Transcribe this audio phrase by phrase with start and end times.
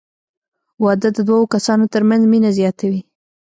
[0.83, 3.01] •واده د دوه کسانو تر منځ مینه زیاتوي.